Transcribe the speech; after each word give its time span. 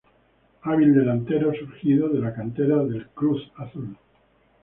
Hábil 0.63 0.95
delantero 0.95 1.53
surgido 1.53 2.09
de 2.09 2.17
la 2.21 2.33
cantera 2.33 2.77
del 2.83 3.09
Cruz 3.09 3.51
Azul. 3.55 3.95